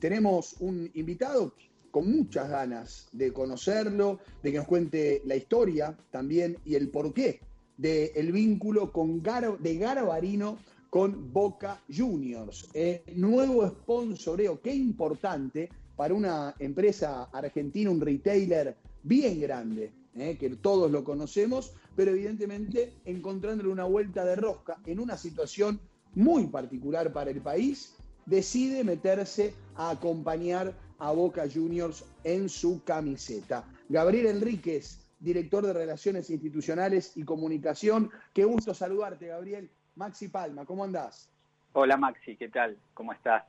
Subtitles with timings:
[0.00, 1.54] tenemos un invitado
[1.90, 7.40] con muchas ganas de conocerlo, de que nos cuente la historia también y el porqué
[7.76, 10.58] del vínculo con de Garbarino
[10.90, 12.68] con Boca Juniors.
[12.74, 20.50] Eh, nuevo sponsoreo, qué importante para una empresa argentina, un retailer bien grande, eh, que
[20.50, 25.80] todos lo conocemos, pero evidentemente encontrándole una vuelta de rosca en una situación
[26.14, 27.94] muy particular para el país,
[28.30, 33.64] decide meterse a acompañar a Boca Juniors en su camiseta.
[33.88, 38.10] Gabriel Enríquez, director de Relaciones Institucionales y Comunicación.
[38.32, 39.68] Qué gusto saludarte, Gabriel.
[39.96, 41.28] Maxi Palma, ¿cómo andás?
[41.72, 42.78] Hola Maxi, ¿qué tal?
[42.94, 43.42] ¿Cómo estás?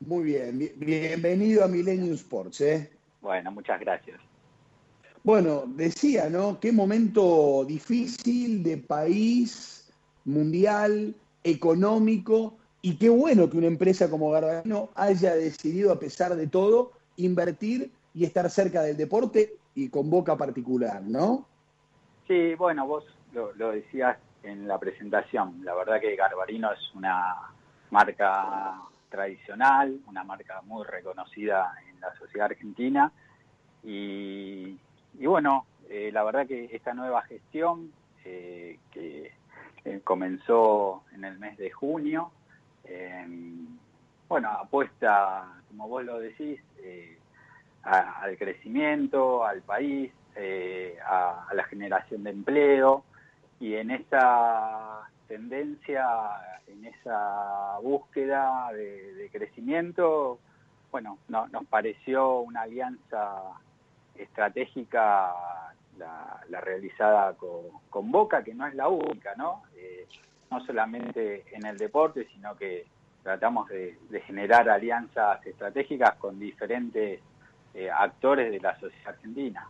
[0.00, 2.60] Muy bien, bienvenido a Millennium Sports.
[2.62, 2.90] ¿eh?
[3.20, 4.20] Bueno, muchas gracias.
[5.22, 6.58] Bueno, decía, ¿no?
[6.58, 9.92] Qué momento difícil de país,
[10.24, 16.48] mundial, económico, y qué bueno que una empresa como Garbarino haya decidido, a pesar de
[16.48, 21.46] todo, invertir y estar cerca del deporte y con boca particular, ¿no?
[22.26, 25.64] Sí, bueno, vos lo, decías en la presentación.
[25.64, 27.36] La verdad que Garbarino es una
[27.90, 33.12] marca tradicional, una marca muy reconocida en la sociedad argentina.
[33.84, 34.76] Y,
[35.24, 37.92] bueno, eh, la verdad que esta nueva gestión
[38.24, 39.32] eh, que
[39.84, 42.32] eh, comenzó en el mes de junio,
[44.28, 47.18] bueno, apuesta, como vos lo decís, eh,
[47.82, 53.04] al crecimiento, al país, eh, a, la generación de empleo
[53.60, 56.06] y en esa tendencia,
[56.66, 60.38] en esa búsqueda de, crecimiento,
[60.90, 63.42] bueno, nos pareció una alianza
[64.14, 65.32] estratégica
[65.98, 67.34] la, realizada
[67.90, 69.62] con, Boca, que no es la única, ¿no?
[69.76, 70.06] Eh,
[70.52, 72.86] no solamente en el deporte, sino que
[73.22, 77.20] tratamos de, generar alianzas estratégicas con diferentes
[77.74, 79.68] eh, actores de la sociedad argentina.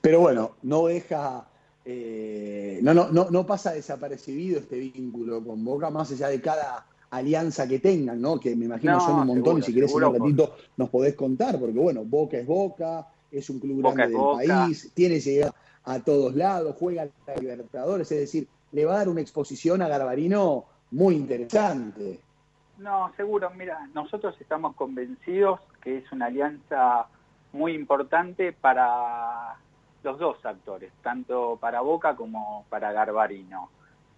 [0.00, 1.46] Pero bueno, no deja,
[1.84, 7.68] eh, no, no, no, pasa desapercibido este vínculo con Boca, más allá de cada alianza
[7.68, 8.38] que tengan, ¿no?
[8.40, 11.78] Que me imagino son un montón, y si querés un ratito nos podés contar, porque
[11.78, 16.76] bueno, Boca es Boca, es un club grande del país, tiene llegada a todos lados,
[16.78, 22.18] juega a Libertadores, es decir, le va a dar una exposición a Garbarino muy interesante.
[22.78, 27.06] No, seguro, mira, nosotros estamos convencidos que es una alianza
[27.52, 29.54] muy importante para
[30.02, 33.70] los dos actores, tanto para Boca como para Garbarino.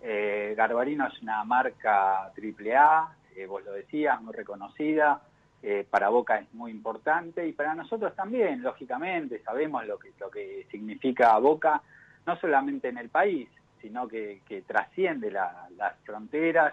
[0.00, 5.20] Eh, Garbarino es una marca AAA, eh, vos lo decías, muy reconocida,
[5.64, 10.30] eh, para Boca es muy importante y para nosotros también, lógicamente, sabemos lo que, lo
[10.30, 11.82] que significa Boca,
[12.24, 13.48] no solamente en el país,
[13.84, 16.72] sino que, trasciende las fronteras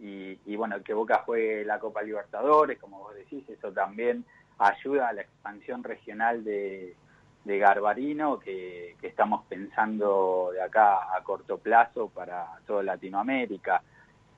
[0.00, 4.24] y, bueno, que Boca juegue la Copa Libertadores, como vos decís, eso también
[4.58, 6.96] ayuda a la expansión regional de,
[7.44, 13.80] Garbarino que, estamos pensando de acá a corto plazo para toda Latinoamérica.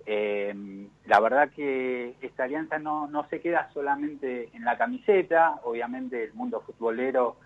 [0.04, 0.54] Eh,
[1.06, 6.60] la verdad que esta alianza no, se queda solamente en la camiseta, obviamente el mundo
[6.60, 7.36] futbolero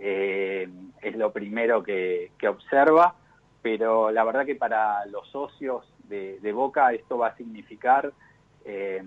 [0.00, 0.68] eh,
[1.00, 3.14] es lo primero que observa,
[3.64, 8.12] pero la verdad que para los socios de, Boca esto va a significar
[8.62, 9.02] eh,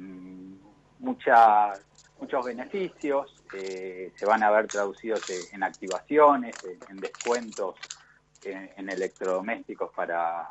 [0.98, 5.22] muchos beneficios, eh, se van a ver traducidos
[5.54, 6.56] en activaciones,
[6.90, 7.76] en, descuentos
[8.44, 10.50] en, electrodomésticos para,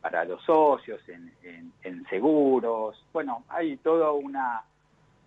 [0.00, 3.04] para los socios, en, seguros.
[3.12, 4.62] Bueno, hay toda una,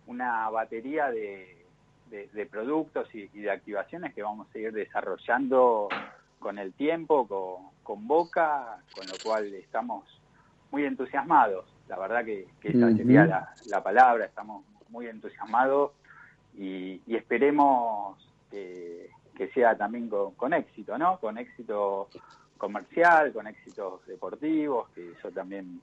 [0.08, 1.66] una batería de,
[2.50, 5.90] productos y, y, de activaciones que vamos a seguir desarrollando
[6.40, 10.06] con el tiempo, con, con Boca, con lo cual estamos
[10.72, 11.66] muy entusiasmados.
[11.88, 15.92] La verdad que, esa sería la, palabra, estamos muy entusiasmados
[16.56, 18.18] y, esperemos
[18.50, 19.10] que,
[19.54, 21.20] sea también con, éxito, ¿no?
[21.20, 22.10] Con éxito
[22.58, 25.82] comercial, con éxitos deportivos, que eso también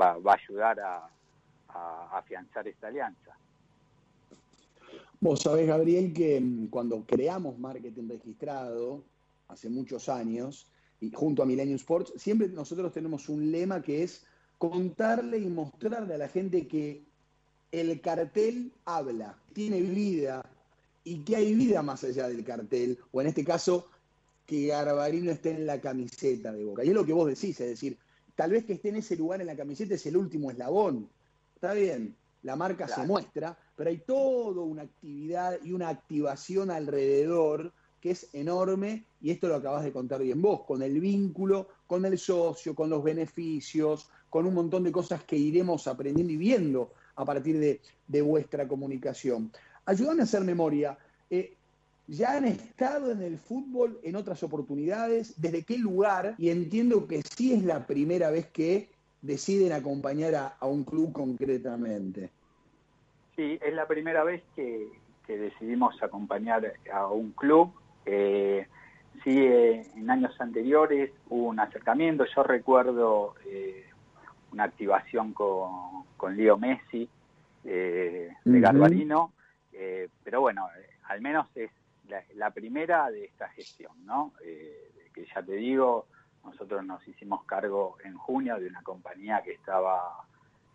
[0.00, 1.08] va, a ayudar a,
[1.68, 3.36] a afianzar esta alianza.
[5.20, 9.04] Vos sabés, Gabriel, que mm, cuando creamos marketing registrado,
[9.48, 10.70] hace muchos años,
[11.00, 14.24] y junto a Millennium Sports, siempre nosotros tenemos un lema que es
[14.58, 17.04] contarle y mostrarle a la gente que
[17.70, 20.48] el cartel habla, tiene vida
[21.04, 23.88] y que hay vida más allá del cartel, o en este caso,
[24.46, 26.84] que Garbarino esté en la camiseta de Boca.
[26.84, 27.98] Y es lo que vos decís, es decir,
[28.34, 31.08] tal vez que esté en ese lugar en la camiseta es el último eslabón.
[31.54, 37.72] Está bien, la marca se muestra, pero hay toda una actividad y una activación alrededor
[38.06, 42.04] que es enorme, y esto lo acabas de contar bien vos, con el vínculo, con
[42.04, 46.92] el socio, con los beneficios, con un montón de cosas que iremos aprendiendo y viendo
[47.16, 49.50] a partir de, vuestra comunicación.
[49.86, 50.96] Ayúdame a hacer memoria.
[51.28, 51.56] Eh,
[52.06, 55.40] ¿Ya han estado en el fútbol en otras oportunidades?
[55.40, 56.36] ¿Desde qué lugar?
[56.38, 58.88] Y entiendo que sí es la primera vez que
[59.20, 62.30] deciden acompañar a, un club concretamente.
[63.34, 64.86] Sí, es la primera vez que,
[65.26, 67.72] decidimos acompañar a un club.
[68.06, 68.66] Eh,
[69.24, 72.24] sí, eh, en años anteriores hubo un acercamiento.
[72.24, 73.84] Yo recuerdo eh,
[74.52, 77.08] una activación con, con Leo Messi
[77.62, 79.32] de Garbarino,
[80.22, 80.68] pero bueno,
[81.08, 81.72] al menos es
[82.34, 84.32] la, primera de esta gestión, ¿no?
[84.40, 86.06] que ya te digo,
[86.44, 90.24] nosotros nos hicimos cargo en junio de una compañía que estaba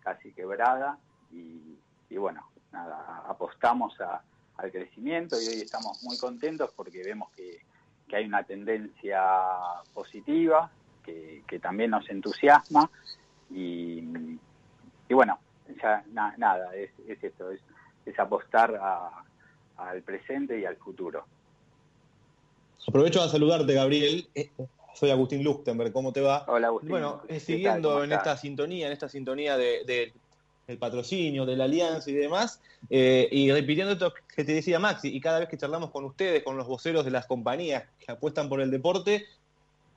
[0.01, 0.97] casi quebrada
[1.31, 1.77] y,
[2.17, 3.95] bueno, nada, apostamos
[4.61, 7.59] al crecimiento y hoy estamos muy contentos porque vemos que,
[8.13, 9.23] hay una tendencia
[9.93, 10.69] positiva
[11.01, 12.89] que, también nos entusiasma
[13.49, 14.01] y,
[15.09, 15.39] bueno,
[15.81, 18.77] ya nada, es, esto, es, apostar
[19.77, 21.25] al presente y al futuro.
[22.85, 24.27] Aprovecho a saludarte, Gabriel.
[24.35, 24.49] Eh,
[24.93, 26.43] soy Agustín Luchtenberg, ¿cómo te va?
[26.49, 26.89] Hola, Agustín.
[26.89, 30.11] Bueno, eh, siguiendo en esta sintonía, en esta sintonía de,
[30.67, 35.09] del patrocinio, de la alianza y demás, eh, y repitiendo esto que te decía Maxi,
[35.09, 38.49] y cada vez que charlamos con ustedes, con los voceros de las compañías que apuestan
[38.49, 39.25] por el deporte,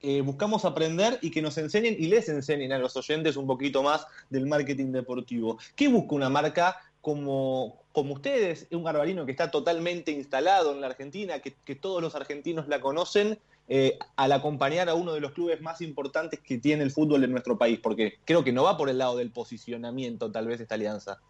[0.03, 3.83] eh, buscamos aprender y que nos enseñen y les enseñen a los oyentes un poquito
[3.83, 5.59] más del marketing deportivo.
[5.75, 10.89] ¿Qué busca una marca como, como ustedes, un garbarino que está totalmente instalado en la
[10.89, 13.39] Argentina, que, que todos los argentinos la conocen
[13.69, 17.31] eh, al acompañar a uno de los clubes más importantes que tiene el fútbol en
[17.31, 17.81] nuestro país?
[17.81, 21.21] Porque creo que no va por el lado del posicionamiento tal vez esta alianza.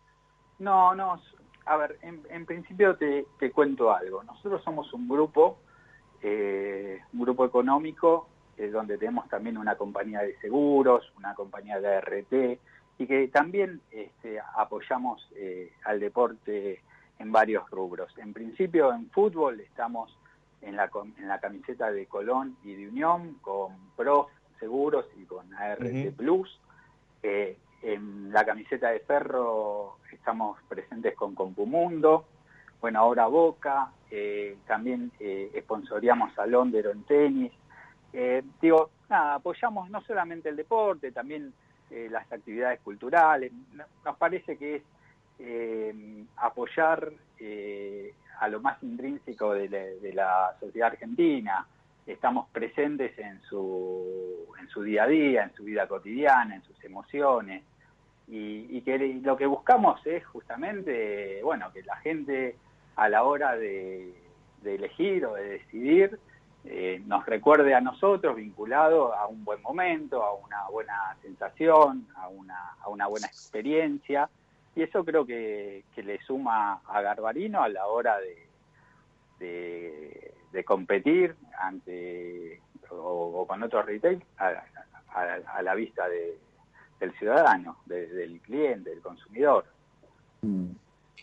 [0.59, 1.21] No, no,
[1.67, 4.23] a ver, en, principio te, cuento algo.
[4.25, 5.59] Nosotros somos un grupo,
[6.23, 12.01] eh, un grupo económico, eh, donde tenemos también una compañía de seguros, una compañía de
[12.01, 12.61] RT,
[12.99, 15.29] y que también este, apoyamos
[15.85, 16.81] al deporte
[17.19, 18.17] en varios rubros.
[18.19, 20.17] En principio en fútbol estamos
[20.65, 25.53] en la, en la camiseta de Colón y de Unión, con Prof Seguros y con
[25.55, 26.61] ART Plus.
[27.23, 32.27] Eh, en la camiseta de Ferro estamos presentes con Compumundo.
[32.81, 33.91] Bueno, ahora Boca.
[34.11, 37.53] Eh, también eh, esponsoreamos a Londero en tenis.
[38.61, 41.53] Digo, nada, apoyamos no solamente el deporte, también
[41.91, 43.51] las actividades culturales.
[44.05, 47.11] Nos parece que es apoyar
[48.45, 51.67] a lo más intrínseco de la, sociedad argentina.
[52.07, 56.85] Estamos presentes en su, en su día a día, en su vida cotidiana, en sus
[56.85, 57.63] emociones.
[58.29, 62.57] Y, que lo que buscamos es justamente, bueno, que la gente
[62.97, 64.13] a la hora de,
[64.63, 66.19] elegir o de decidir
[66.65, 72.29] eh, nos recuerde a nosotros vinculado a un buen momento, a una buena sensación, a
[72.29, 74.29] una, a una buena experiencia
[74.77, 78.17] y eso creo que, le suma a Garbarino a la hora
[79.39, 82.61] de, de, competir ante
[82.91, 89.67] o, con otros retail a, la vista del ciudadano, del cliente, del consumidor.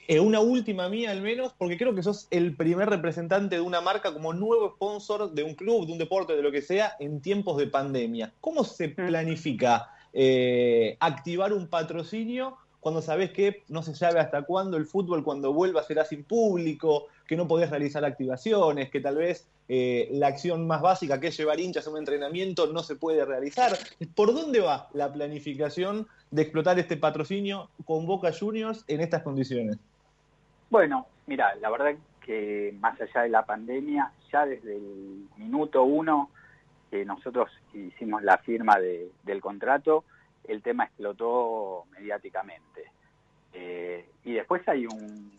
[0.07, 3.81] Eh, una última mía al menos, porque creo que sos el primer representante de una
[3.81, 7.21] marca como nuevo sponsor de un club, de un deporte, de lo que sea, en
[7.21, 8.33] tiempos de pandemia.
[8.41, 8.95] ¿Cómo se mm.
[8.95, 15.23] planifica eh, activar un patrocinio cuando sabes que no se sabe hasta cuándo el fútbol
[15.23, 20.27] cuando vuelva será sin público, que no podés realizar activaciones, que tal vez eh, la
[20.27, 23.71] acción más básica que es llevar hinchas a un entrenamiento no se puede realizar.
[24.15, 29.77] ¿Por dónde va la planificación de explotar este patrocinio con Boca Juniors en estas condiciones?
[30.71, 36.31] Bueno, mira, la verdad que más allá de la pandemia, ya desde el minuto uno
[36.89, 40.03] que nosotros hicimos la firma del contrato,
[40.45, 42.91] el tema explotó mediáticamente.
[43.53, 45.31] Eh, y después hay un,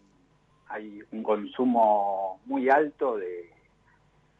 [0.68, 3.50] hay un consumo muy alto de,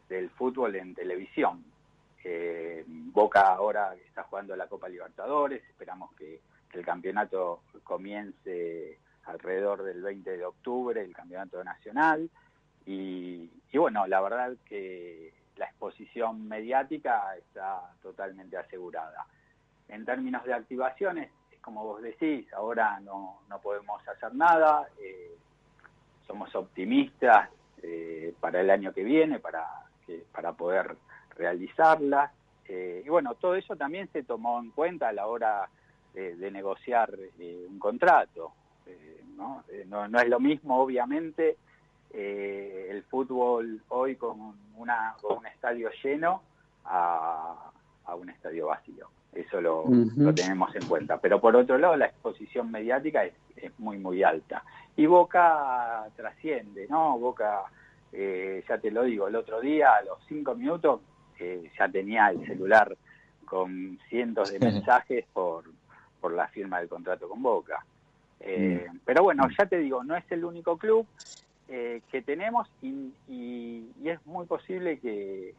[0.09, 1.64] del fútbol en televisión.
[2.25, 6.40] Eh, Boca ahora está jugando la Copa Libertadores, esperamos que,
[6.73, 12.31] el campeonato comience alrededor del 20 de octubre, el campeonato nacional.
[12.87, 19.26] Y, y bueno, la verdad que la exposición mediática está totalmente asegurada.
[19.92, 21.30] En términos de activaciones,
[21.61, 25.37] como vos decís, ahora no, podemos hacer nada, eh,
[26.26, 27.50] somos optimistas
[27.82, 29.66] eh, para el año que viene, para,
[30.32, 30.96] para poder
[31.37, 32.32] realizarlas.
[32.68, 35.68] Eh, y bueno, todo eso también se tomó en cuenta a la hora
[36.14, 37.11] de, negociar
[37.68, 38.54] un contrato.
[39.37, 39.62] ¿no?
[39.87, 40.18] ¿no?
[40.20, 41.58] es lo mismo, obviamente,
[42.14, 46.42] el fútbol hoy con, una, un estadio lleno
[46.84, 49.11] a un estadio vacío.
[49.34, 49.84] Eso lo,
[50.34, 51.18] tenemos en cuenta.
[51.18, 53.32] Pero por otro lado, la exposición mediática es,
[53.78, 54.62] muy, muy alta.
[54.96, 57.18] Y Boca trasciende, ¿no?
[57.18, 57.62] Boca,
[58.12, 61.00] eh, ya te lo digo, el otro día, a los cinco minutos,
[61.38, 62.96] eh, ya tenía el celular
[63.46, 65.64] con cientos de mensajes por,
[66.20, 67.84] por la firma del contrato con Boca.
[68.40, 68.98] Eh, mm.
[69.04, 71.06] Pero bueno, ya te digo, no es el único club
[71.66, 73.14] que tenemos y,
[74.04, 75.54] es muy posible que,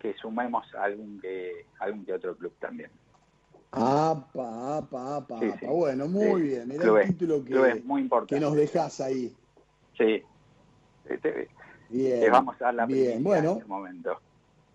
[0.00, 2.90] que sumemos algún que, algún que otro club también.
[3.72, 6.68] Apa, apa, apa, Bueno, muy bien.
[6.68, 9.32] Mirá el título que, muy que nos dejas ahí.
[9.96, 10.22] Sí.
[11.04, 11.48] Este,
[11.88, 13.22] bien, vamos a dar la bien.
[13.22, 14.20] Bueno, en este momento.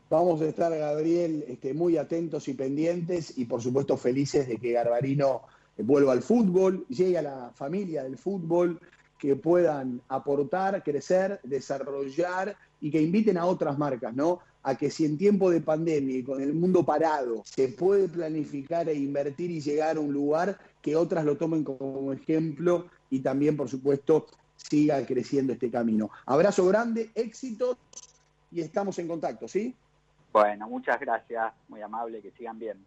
[0.09, 4.71] Vamos a estar, Gabriel, este, muy atentos y pendientes y por supuesto felices de que
[4.71, 5.41] Garbarino
[5.77, 8.79] vuelva al fútbol, llegue a la familia del fútbol,
[9.17, 14.39] que puedan aportar, crecer, desarrollar y que inviten a otras marcas, ¿no?
[14.63, 18.89] A que si en tiempo de pandemia y con el mundo parado se puede planificar
[18.89, 23.55] e invertir y llegar a un lugar, que otras lo tomen como ejemplo y también,
[23.55, 26.09] por supuesto, siga creciendo este camino.
[26.25, 27.77] Abrazo grande, éxitos
[28.51, 29.75] y estamos en contacto, ¿sí?
[30.31, 32.77] Bueno, muchas gracias, muy amable, que sigan bien.